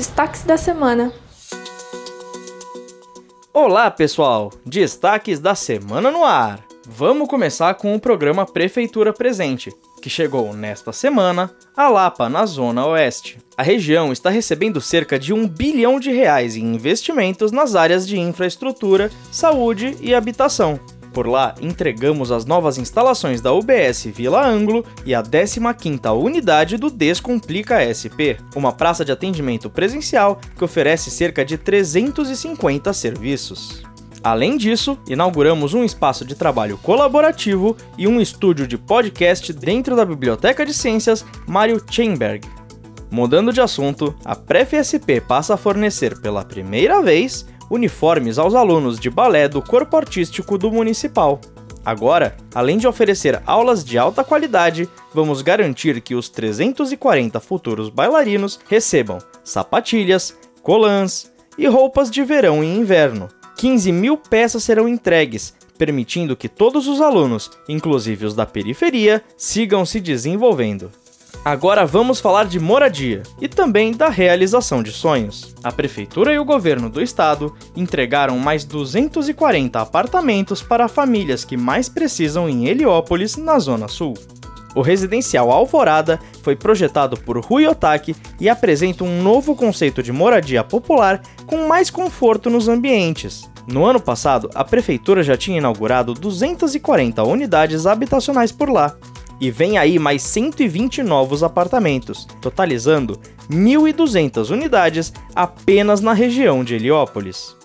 [0.00, 1.12] Destaques da semana.
[3.52, 4.50] Olá, pessoal!
[4.64, 6.64] Destaques da semana no ar.
[6.88, 12.86] Vamos começar com o programa Prefeitura Presente, que chegou nesta semana a Lapa, na Zona
[12.86, 13.36] Oeste.
[13.58, 18.18] A região está recebendo cerca de um bilhão de reais em investimentos nas áreas de
[18.18, 20.80] infraestrutura, saúde e habitação.
[21.12, 26.88] Por lá, entregamos as novas instalações da UBS Vila Anglo e a 15ª unidade do
[26.88, 33.82] Descomplica SP, uma praça de atendimento presencial que oferece cerca de 350 serviços.
[34.22, 40.04] Além disso, inauguramos um espaço de trabalho colaborativo e um estúdio de podcast dentro da
[40.04, 42.46] Biblioteca de Ciências Mário Chainberg.
[43.10, 49.08] Mudando de assunto, a Pref-SP passa a fornecer pela primeira vez uniformes aos alunos de
[49.08, 51.40] balé do corpo artístico do municipal.
[51.84, 58.60] Agora, além de oferecer aulas de alta qualidade, vamos garantir que os 340 futuros bailarinos
[58.68, 63.28] recebam sapatilhas, colãs e roupas de verão e inverno.
[63.56, 69.86] 15 mil peças serão entregues, permitindo que todos os alunos, inclusive os da periferia, sigam
[69.86, 70.90] se desenvolvendo.
[71.42, 75.54] Agora vamos falar de moradia e também da realização de sonhos.
[75.64, 81.88] A prefeitura e o governo do estado entregaram mais 240 apartamentos para famílias que mais
[81.88, 84.12] precisam em Heliópolis, na Zona Sul.
[84.74, 90.62] O residencial Alvorada foi projetado por Rui Otaki e apresenta um novo conceito de moradia
[90.62, 93.48] popular com mais conforto nos ambientes.
[93.66, 98.94] No ano passado, a prefeitura já tinha inaugurado 240 unidades habitacionais por lá,
[99.40, 103.18] e vem aí mais 120 novos apartamentos, totalizando
[103.50, 107.56] 1.200 unidades apenas na região de Heliópolis.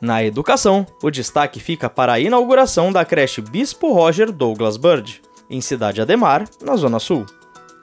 [0.00, 5.60] Na educação, o destaque fica para a inauguração da creche Bispo Roger Douglas Bird, em
[5.60, 7.24] Cidade Ademar, na Zona Sul.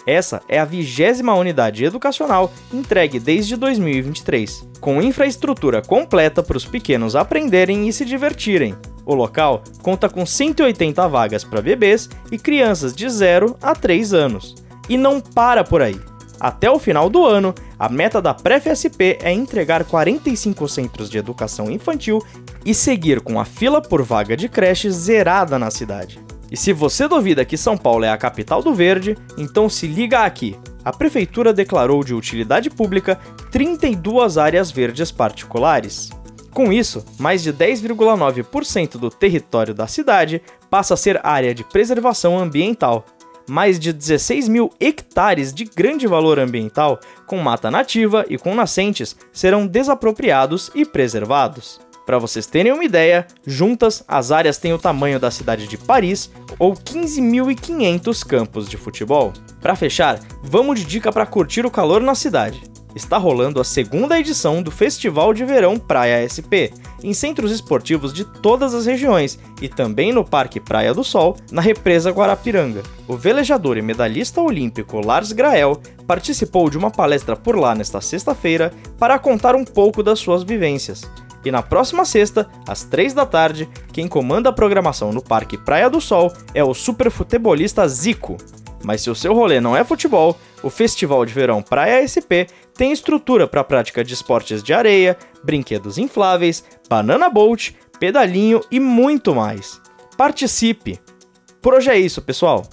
[0.06, 7.16] Essa é a vigésima unidade educacional entregue desde 2023, com infraestrutura completa para os pequenos
[7.16, 13.10] aprenderem e se divertirem, o local conta com 180 vagas para bebês e crianças de
[13.10, 14.56] 0 a 3 anos.
[14.88, 16.00] E não para por aí.
[16.40, 21.72] Até o final do ano, a meta da Pref-SP é entregar 45 centros de educação
[21.72, 22.22] infantil
[22.66, 26.20] e seguir com a fila por vaga de creche zerada na cidade.
[26.54, 30.20] E se você duvida que São Paulo é a capital do verde, então se liga
[30.20, 30.56] aqui.
[30.86, 33.20] A prefeitura declarou de utilidade pública
[33.52, 36.12] 32 áreas verdes particulares.
[36.54, 42.38] Com isso, mais de 10,9% do território da cidade passa a ser área de preservação
[42.38, 43.04] ambiental.
[43.50, 49.16] Mais de 16 mil hectares de grande valor ambiental, com mata nativa e com nascentes,
[49.32, 51.82] serão desapropriados e preservados.
[52.06, 56.30] Para vocês terem uma ideia, juntas as áreas têm o tamanho da cidade de Paris
[56.60, 59.32] ou 15.500 campos de futebol.
[59.62, 64.20] Para fechar, vamos de dica para curtir o calor na cidade está rolando a segunda
[64.20, 66.72] edição do Festival de Verão Praia SP,
[67.04, 71.62] em centros esportivos de todas as regiões e também no Parque Praia do Sol, na
[71.62, 72.84] represa Guarapiranga.
[73.08, 78.72] O velejador e medalhista olímpico Lars Grael participou de uma palestra por lá nesta sexta-feira
[78.98, 81.02] para contar um pouco das suas vivências.
[81.46, 85.90] E na próxima sexta, às 3 da tarde, quem comanda a programação no Parque Praia
[85.90, 88.38] do Sol é o superfutebolista Zico.
[88.84, 92.92] Mas se o seu rolê não é futebol, o Festival de Verão Praia SP tem
[92.92, 99.34] estrutura para a prática de esportes de areia, brinquedos infláveis, banana boat, pedalinho e muito
[99.34, 99.82] mais.
[100.18, 101.00] Participe!
[101.62, 102.64] Por hoje é isso, pessoal.